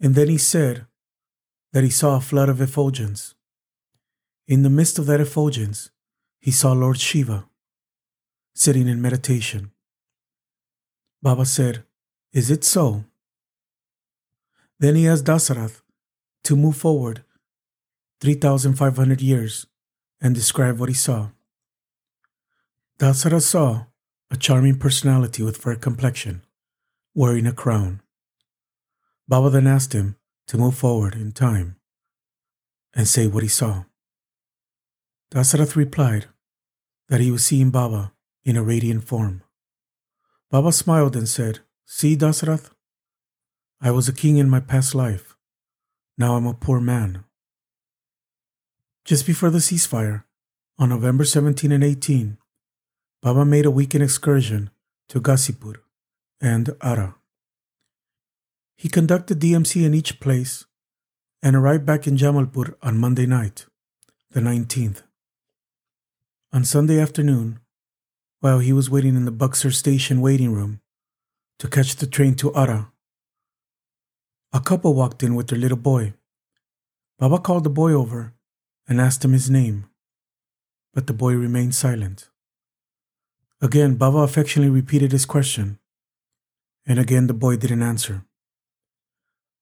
[0.01, 0.87] And then he said
[1.71, 3.33] that he saw a flood of effulgence.
[4.47, 5.89] In the midst of that effulgence,
[6.39, 7.47] he saw Lord Shiva
[8.53, 9.71] sitting in meditation.
[11.25, 11.83] Baba said,
[12.33, 13.03] Is it so?
[14.77, 15.81] Then he asked Dasarath
[16.43, 17.23] to move forward
[18.21, 19.65] 3,500 years
[20.21, 21.29] and describe what he saw.
[22.99, 23.85] Dasarath saw
[24.29, 26.43] a charming personality with fair complexion,
[27.15, 28.03] wearing a crown.
[29.27, 31.77] Baba then asked him to move forward in time
[32.93, 33.85] and say what he saw.
[35.31, 36.27] Dasarath replied
[37.09, 39.41] that he was seeing Baba in a radiant form.
[40.51, 42.71] Baba smiled and said, See, Dasrath,
[43.81, 45.35] I was a king in my past life.
[46.17, 47.23] Now I'm a poor man.
[49.03, 50.23] Just before the ceasefire,
[50.77, 52.37] on November 17 and 18,
[53.21, 54.69] Baba made a weekend excursion
[55.09, 55.75] to Ghazipur
[56.41, 57.15] and Ara.
[58.75, 60.65] He conducted DMC in each place
[61.41, 63.65] and arrived back in Jamalpur on Monday night,
[64.31, 65.03] the 19th.
[66.51, 67.59] On Sunday afternoon,
[68.45, 70.79] while he was waiting in the Buxar station waiting room
[71.57, 72.91] to catch the train to Ara,
[74.53, 76.13] a couple walked in with their little boy.
[77.17, 78.35] Baba called the boy over
[78.87, 79.89] and asked him his name,
[80.93, 82.29] but the boy remained silent.
[83.63, 85.79] Again, Baba affectionately repeated his question,
[86.85, 88.25] and again the boy didn't answer.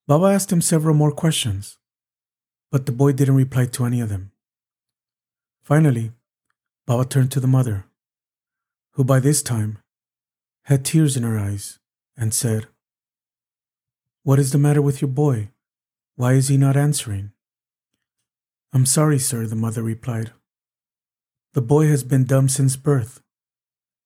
[0.08, 1.78] Baba asked him several more questions,
[2.70, 4.34] but the boy didn't reply to any of them.
[5.62, 6.12] Finally,
[6.86, 7.86] Baba turned to the mother,
[8.94, 9.80] who by this time
[10.64, 11.80] had tears in her eyes,
[12.16, 12.68] and said,
[14.24, 15.50] what is the matter with your boy?
[16.16, 17.32] Why is he not answering?
[18.72, 20.32] I'm sorry, sir, the mother replied.
[21.54, 23.22] The boy has been dumb since birth.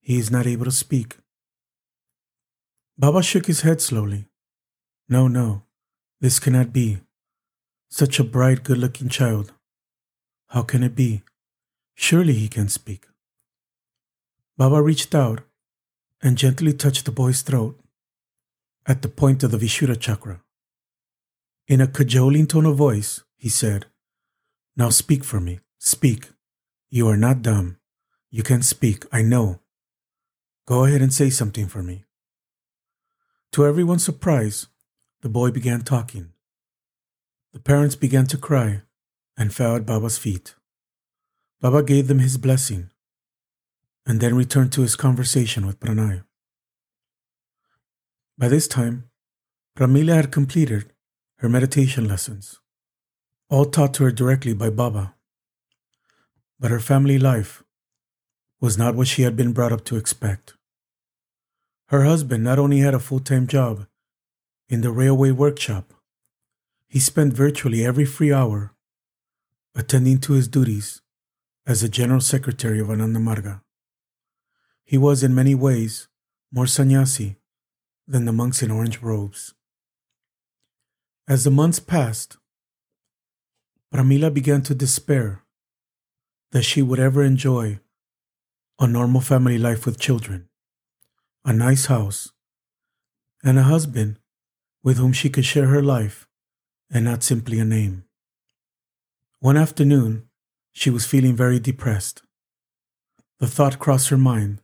[0.02, 1.18] He is not able to speak.
[2.98, 4.26] Baba shook his head slowly.
[5.08, 5.64] No, no,
[6.20, 7.02] this cannot be.
[7.90, 9.54] Such a bright, good looking child.
[10.48, 11.22] How can it be?
[11.94, 13.06] Surely he can speak.
[14.58, 15.42] Baba reached out
[16.20, 17.80] and gently touched the boy's throat
[18.88, 20.42] at the point of the Vishuddha chakra.
[21.68, 23.86] In a cajoling tone of voice, he said,
[24.76, 25.60] Now speak for me.
[25.78, 26.30] Speak.
[26.90, 27.78] You are not dumb.
[28.32, 29.60] You can speak, I know.
[30.66, 32.06] Go ahead and say something for me.
[33.52, 34.68] To everyone's surprise,
[35.22, 36.32] the boy began talking.
[37.54, 38.82] The parents began to cry
[39.38, 40.56] and fell at Baba's feet.
[41.62, 42.90] Baba gave them his blessing
[44.08, 46.24] and then returned to his conversation with Pranay.
[48.38, 49.10] By this time,
[49.78, 50.94] Pramila had completed
[51.40, 52.60] her meditation lessons,
[53.50, 55.14] all taught to her directly by Baba.
[56.58, 57.64] But her family life
[58.62, 60.54] was not what she had been brought up to expect.
[61.90, 63.86] Her husband not only had a full time job
[64.70, 65.94] in the railway workshop,
[66.88, 68.74] he spent virtually every free hour
[69.76, 71.02] attending to his duties
[71.68, 73.62] as the General Secretary of Ananda Marga.
[74.88, 76.08] He was in many ways
[76.50, 77.36] more sannyasi
[78.08, 79.54] than the monks in orange robes.
[81.28, 82.38] As the months passed,
[83.94, 85.44] Pramila began to despair
[86.54, 87.82] that she would ever enjoy
[88.80, 90.48] a normal family life with children,
[91.44, 92.32] a nice house,
[93.44, 94.20] and a husband
[94.84, 96.30] with whom she could share her life
[96.90, 98.06] and not simply a name.
[99.42, 100.30] One afternoon,
[100.72, 102.22] she was feeling very depressed.
[103.40, 104.62] The thought crossed her mind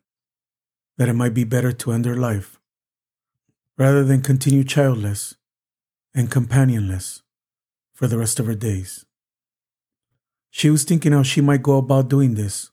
[0.97, 2.59] that it might be better to end her life
[3.77, 5.35] rather than continue childless
[6.13, 7.21] and companionless
[7.93, 9.05] for the rest of her days.
[10.51, 12.69] She was thinking how she might go about doing this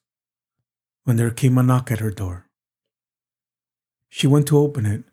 [1.04, 2.46] when there came a knock at her door.
[4.10, 5.04] She went to open it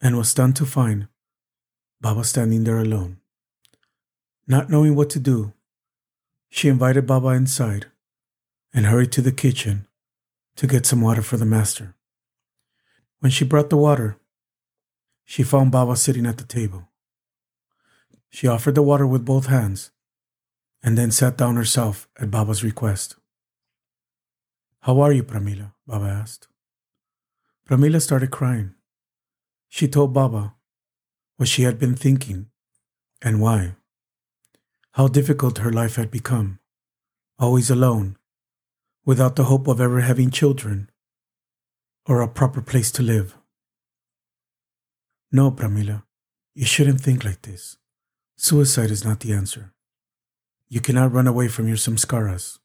[0.00, 1.06] and was stunned to find
[2.00, 3.18] Baba standing there alone.
[4.48, 5.52] Not knowing what to do,
[6.50, 7.86] she invited Baba inside
[8.74, 9.86] and hurried to the kitchen
[10.56, 11.94] to get some water for the master.
[13.22, 14.18] When she brought the water,
[15.24, 16.88] she found Baba sitting at the table.
[18.30, 19.92] She offered the water with both hands
[20.82, 23.14] and then sat down herself at Baba's request.
[24.80, 25.72] How are you, Pramila?
[25.86, 26.48] Baba asked.
[27.64, 28.74] Pramila started crying.
[29.68, 30.54] She told Baba
[31.36, 32.50] what she had been thinking
[33.22, 33.76] and why.
[34.94, 36.58] How difficult her life had become,
[37.38, 38.16] always alone,
[39.04, 40.90] without the hope of ever having children
[42.06, 43.36] or a proper place to live.
[45.30, 46.02] No, Pramila,
[46.54, 47.78] you shouldn't think like this.
[48.36, 49.72] Suicide is not the answer.
[50.68, 52.58] You cannot run away from your samskaras.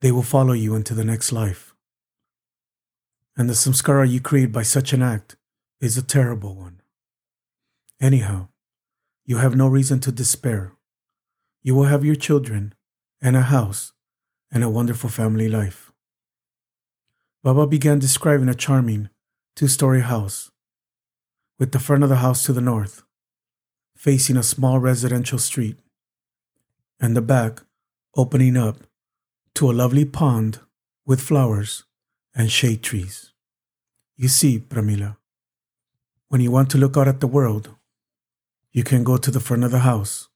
[0.00, 1.74] They will follow you into the next life.
[3.36, 5.36] And the samskara you create by such an act
[5.80, 6.80] is a terrible one.
[8.00, 8.48] Anyhow,
[9.24, 10.72] you have no reason to despair.
[11.62, 12.74] You will have your children
[13.20, 13.92] and a house
[14.50, 15.87] and a wonderful family life.
[17.42, 19.10] Baba began describing a charming
[19.54, 20.50] two story house,
[21.58, 23.02] with the front of the house to the north,
[23.96, 25.76] facing a small residential street,
[27.00, 27.62] and the back
[28.16, 28.78] opening up
[29.54, 30.60] to a lovely pond
[31.06, 31.84] with flowers
[32.34, 33.32] and shade trees.
[34.16, 35.16] You see, Pramila,
[36.28, 37.70] when you want to look out at the world,
[38.72, 40.28] you can go to the front of the house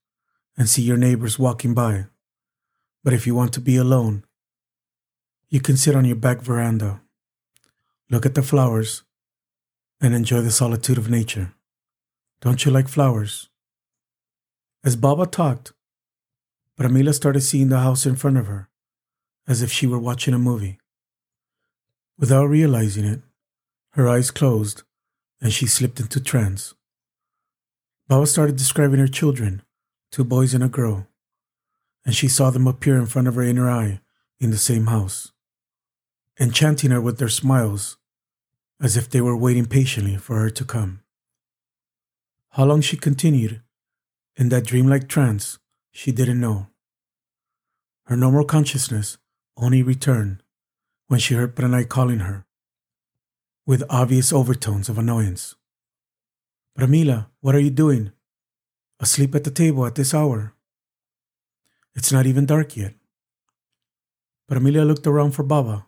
[0.57, 2.05] and see your neighbors walking by.
[3.03, 4.23] But if you want to be alone,
[5.53, 6.99] you can sit on your back veranda,
[8.09, 9.03] look at the flowers,
[10.01, 11.53] and enjoy the solitude of nature.
[12.41, 13.49] Don't you like flowers?
[14.83, 15.71] As Baba talked,
[16.75, 18.67] Pramila started seeing the house in front of her,
[19.47, 20.79] as if she were watching a movie.
[22.17, 23.21] Without realizing it,
[23.91, 24.81] her eyes closed
[25.39, 26.73] and she slipped into trance.
[28.07, 29.61] Baba started describing her children,
[30.11, 31.05] two boys and a girl,
[32.03, 33.99] and she saw them appear in front of her inner eye
[34.39, 35.31] in the same house,
[36.39, 37.97] enchanting her with their smiles,
[38.81, 41.01] as if they were waiting patiently for her to come.
[42.51, 43.61] How long she continued
[44.35, 45.59] in that dreamlike trance,
[45.91, 46.67] she didn't know.
[48.05, 49.17] Her normal consciousness
[49.55, 50.41] only returned
[51.07, 52.45] when she heard Pranay calling her
[53.65, 55.55] with obvious overtones of annoyance.
[56.77, 58.11] Pramila, what are you doing?
[58.99, 60.53] Asleep at the table at this hour?
[61.95, 62.95] It's not even dark yet.
[64.49, 65.85] Pramila looked around for Baba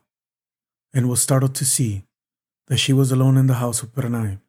[0.95, 2.05] and was startled to see
[2.67, 4.39] that she was alone in the house with Pranay.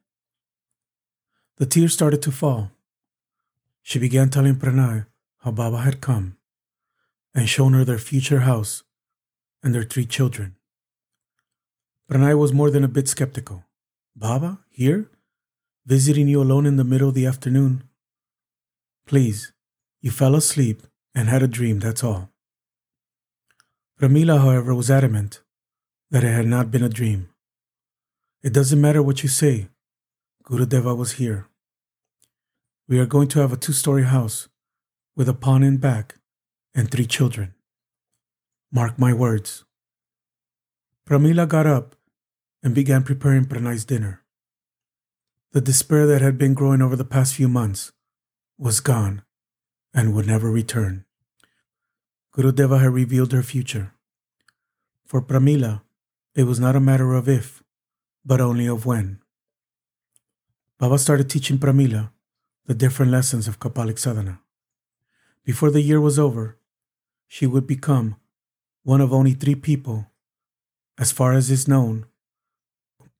[1.57, 2.71] The tears started to fall.
[3.83, 5.05] She began telling Pranay
[5.39, 6.37] how Baba had come
[7.35, 8.83] and shown her their future house
[9.61, 10.55] and their three children.
[12.09, 13.65] Pranay was more than a bit skeptical.
[14.15, 15.11] Baba, here?
[15.85, 17.83] Visiting you alone in the middle of the afternoon?
[19.05, 19.51] Please,
[20.01, 20.83] you fell asleep
[21.13, 22.29] and had a dream, that's all.
[23.99, 25.41] Pramila, however, was adamant
[26.11, 27.29] that it had not been a dream.
[28.43, 29.69] It doesn't matter what you say,
[30.43, 31.47] Gurudeva was here.
[32.87, 34.47] We are going to have a two story house
[35.15, 36.15] with a pond in back
[36.73, 37.53] and three children.
[38.71, 39.65] Mark my words.
[41.05, 41.95] Pramila got up
[42.63, 44.23] and began preparing Pranay's dinner.
[45.51, 47.91] The despair that had been growing over the past few months
[48.57, 49.23] was gone
[49.93, 51.05] and would never return.
[52.35, 53.93] Gurudeva had revealed her future.
[55.05, 55.81] For Pramila,
[56.37, 57.63] it was not a matter of if,
[58.23, 59.19] but only of when.
[60.77, 62.11] Baba started teaching Pramila
[62.67, 64.39] the different lessons of Kapalik Sadhana.
[65.43, 66.59] Before the year was over,
[67.27, 68.17] she would become
[68.83, 70.11] one of only three people,
[70.99, 72.05] as far as is known,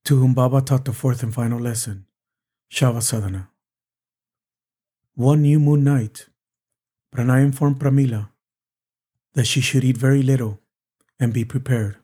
[0.04, 2.06] to whom Baba taught the fourth and final lesson,
[2.70, 3.50] Shava Sadhana.
[5.16, 6.28] One new moon night,
[7.12, 8.28] Pranay informed Pramila
[9.32, 10.60] that she should eat very little
[11.18, 11.96] and be prepared.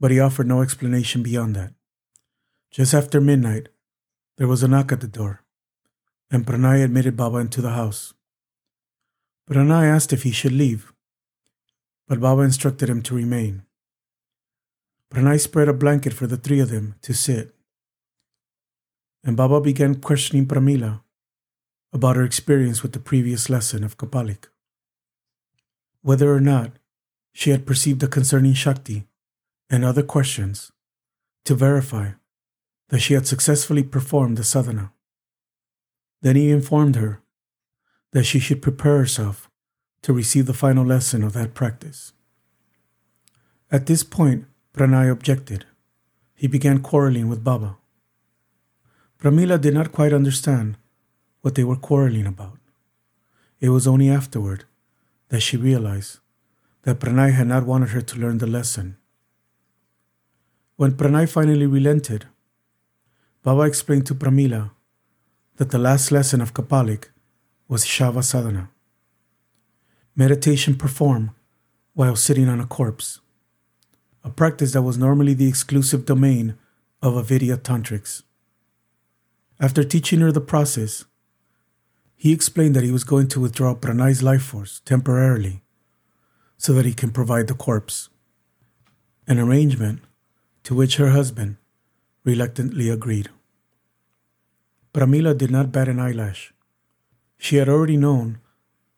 [0.00, 1.74] But he offered no explanation beyond that.
[2.70, 3.68] Just after midnight,
[4.36, 5.42] there was a knock at the door,
[6.30, 8.14] and Pranay admitted Baba into the house.
[9.50, 10.92] Pranay asked if he should leave,
[12.06, 13.64] but Baba instructed him to remain.
[15.10, 17.54] Pranay spread a blanket for the three of them to sit.
[19.24, 21.00] And Baba began questioning Pramila
[21.92, 24.48] about her experience with the previous lesson of Kapalik.
[26.02, 26.72] Whether or not
[27.32, 29.07] she had perceived the concerning Shakti
[29.70, 30.72] and other questions
[31.44, 32.10] to verify
[32.88, 34.92] that she had successfully performed the sadhana.
[36.22, 37.22] Then he informed her
[38.12, 39.48] that she should prepare herself
[40.02, 42.12] to receive the final lesson of that practice.
[43.70, 45.66] At this point, Pranay objected.
[46.34, 47.76] He began quarreling with Baba.
[49.18, 50.78] Pramila did not quite understand
[51.40, 52.58] what they were quarreling about.
[53.60, 54.64] It was only afterward
[55.28, 56.18] that she realized
[56.82, 58.96] that Pranay had not wanted her to learn the lesson.
[60.78, 62.26] When Pranay finally relented,
[63.42, 64.70] Baba explained to Pramila
[65.56, 67.08] that the last lesson of Kapalik
[67.66, 68.70] was Shava Sadhana,
[70.14, 71.30] meditation performed
[71.94, 73.18] while sitting on a corpse,
[74.22, 76.56] a practice that was normally the exclusive domain
[77.02, 78.22] of Avidya Tantrics.
[79.58, 81.06] After teaching her the process,
[82.14, 85.64] he explained that he was going to withdraw Pranay's life force temporarily
[86.56, 88.10] so that he can provide the corpse,
[89.26, 90.02] an arrangement
[90.64, 91.56] to which her husband
[92.24, 93.30] reluctantly agreed.
[94.92, 96.52] Pramila did not bat an eyelash.
[97.36, 98.38] She had already known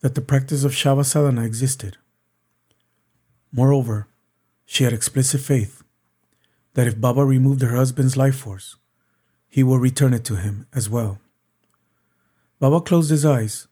[0.01, 1.99] that the practice of Shavasana existed.
[3.53, 4.09] Moreover,
[4.65, 5.83] she had explicit faith
[6.75, 8.77] that if Baba removed her husband's life force,
[9.49, 11.19] he will return it to him as well.
[12.61, 13.67] Baba closed his eyes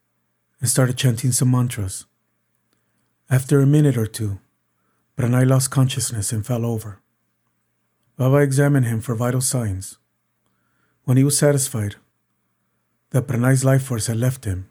[0.61, 2.07] and started chanting some mantras.
[3.30, 4.41] After a minute or two,
[5.16, 7.01] Pranay lost consciousness and fell over.
[8.19, 9.97] Baba examined him for vital signs.
[11.05, 11.95] When he was satisfied
[13.11, 14.69] that Pranay's life force had left him,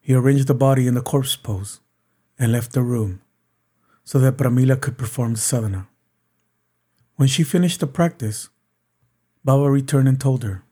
[0.00, 1.80] he arranged the body in the corpse pose
[2.38, 3.20] and left the room
[4.02, 5.88] so that Pramila could perform the sadhana.
[7.16, 8.48] When she finished the practice,
[9.44, 10.64] Baba returned and told her,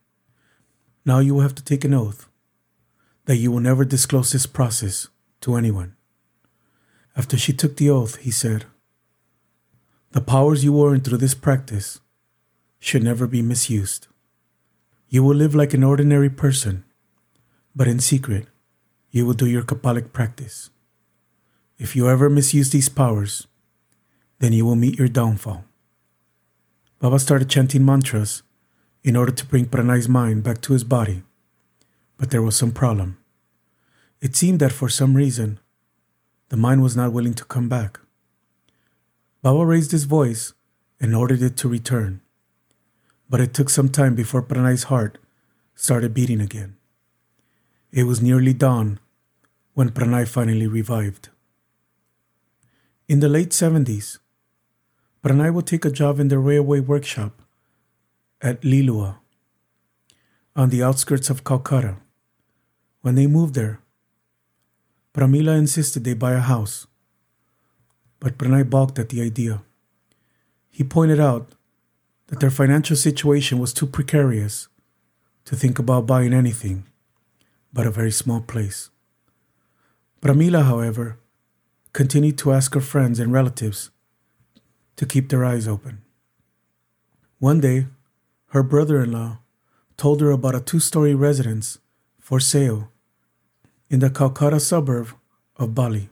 [1.05, 2.27] Now you will have to take an oath
[3.27, 5.09] that you will never disclose this process
[5.43, 5.95] to anyone.
[7.15, 8.65] After she took the oath, he said,
[10.15, 11.99] The powers you earn through this practice
[12.79, 14.07] should never be misused.
[15.09, 16.85] You will live like an ordinary person,
[17.75, 18.47] but in secret,
[19.11, 20.71] you will do your Kapalik practice.
[21.79, 23.49] If you ever misuse these powers,
[24.39, 25.65] then you will meet your downfall.
[27.01, 28.45] Baba started chanting mantras
[29.03, 31.25] in order to bring Pranay's mind back to his body.
[32.19, 33.19] But there was some problem.
[34.21, 35.59] It seemed that for some reason,
[36.51, 37.99] the mind was not willing to come back.
[39.45, 40.55] Baba raised his voice
[40.99, 42.23] and ordered it to return.
[43.29, 45.19] But it took some time before Pranay's heart
[45.75, 46.77] started beating again.
[47.93, 49.01] It was nearly dawn
[49.75, 51.29] when Pranay finally revived.
[53.07, 54.17] In the late 70s,
[55.23, 57.43] Pranay would take a job in the railway workshop
[58.41, 59.19] at Lilua,
[60.57, 61.97] on the outskirts of Calcutta.
[63.03, 63.81] When they moved there,
[65.13, 66.87] Pramila insisted they buy a house,
[68.25, 69.63] but Pranay balked at the idea.
[70.71, 71.53] He pointed out
[72.29, 74.69] that their financial situation was too precarious
[75.45, 76.87] to think about buying anything
[77.71, 78.89] but a very small place.
[80.23, 81.19] Pramila, however,
[81.93, 83.91] continued to ask her friends and relatives
[84.97, 86.01] to keep their eyes open.
[87.41, 87.89] One day,
[88.53, 89.41] her brother in law
[89.99, 91.79] told her about a two story residence
[92.19, 92.91] for sale
[93.91, 95.09] in the Calcutta suburb
[95.59, 96.09] of Bali.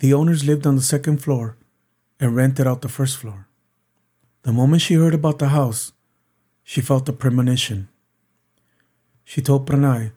[0.00, 1.56] The owners lived on the second floor
[2.20, 3.48] and rented out the first floor.
[4.42, 5.92] The moment she heard about the house,
[6.62, 7.88] she felt a premonition.
[9.24, 10.12] She told Pranay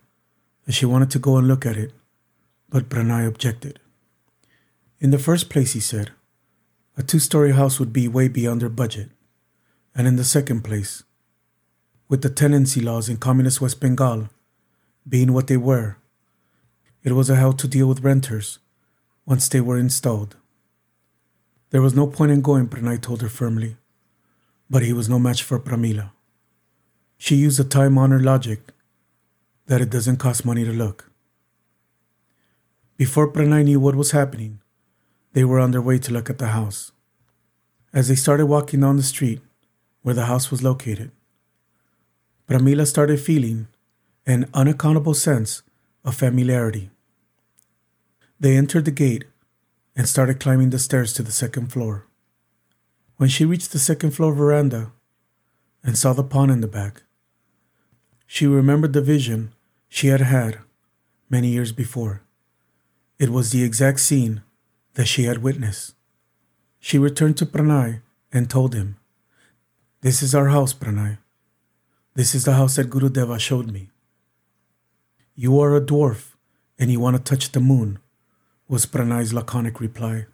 [0.66, 1.94] that she wanted to go and look at it,
[2.70, 3.80] but Pranay objected.
[5.00, 6.12] In the first place, he said,
[6.96, 9.10] a two story house would be way beyond their budget.
[9.96, 11.04] And in the second place,
[12.08, 14.30] with the tenancy laws in communist West Bengal
[15.10, 15.98] being what they were,
[17.04, 18.60] it was a hell to deal with renters
[19.32, 20.36] once they were installed.
[21.70, 23.78] There was no point in going, Pranay told her firmly,
[24.70, 26.12] but he was no match for Pramila.
[27.18, 28.60] She used a time honored logic
[29.68, 31.10] that it doesn't cost money to look.
[32.98, 34.60] Before Pranay knew what was happening,
[35.32, 36.92] they were on their way to look at the house.
[37.94, 39.40] As they started walking down the street,
[40.02, 41.10] where the house was located.
[42.50, 43.68] Pramila started feeling
[44.26, 45.64] an unaccountable sense
[46.04, 46.90] of familiarity.
[48.42, 49.26] They entered the gate
[49.96, 52.08] and started climbing the stairs to the second floor.
[53.18, 54.94] When she reached the second floor veranda
[55.84, 57.04] and saw the pond in the back,
[58.26, 59.54] she remembered the vision
[59.90, 60.58] she had had
[61.30, 62.24] many years before.
[63.20, 64.42] It was the exact scene
[64.96, 65.94] that she had witnessed.
[66.80, 68.02] she returned to Pranay
[68.34, 68.98] and told him,
[70.02, 71.20] This is our house, Pranay.
[72.16, 73.90] This is the house that Gurudeva showed me.
[75.36, 76.34] You are a dwarf
[76.80, 78.00] and you want to touch the moon,
[78.72, 80.26] was Pranay's laconic reply.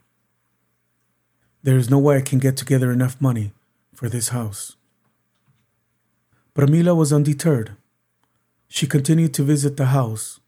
[1.63, 3.51] There is no way I can get together enough money
[3.95, 4.75] for this house.
[6.53, 7.71] Pramila was undeterred.
[8.67, 10.39] She continued to visit the house,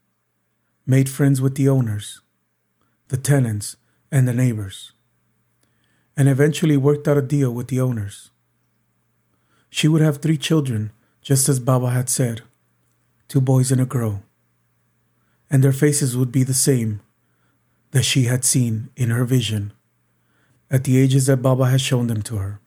[0.86, 2.20] made friends with the owners,
[3.08, 3.74] the tenants,
[4.12, 4.92] and the neighbors,
[6.16, 8.30] and eventually worked out a deal with the owners.
[9.68, 12.42] She would have three children, just as Baba had said
[13.26, 14.22] two boys and a girl,
[15.50, 17.00] and their faces would be the same
[17.90, 19.72] that she had seen in her vision
[20.70, 22.60] at the ages that Baba had shown them to her.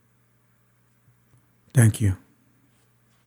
[1.73, 2.17] Thank you.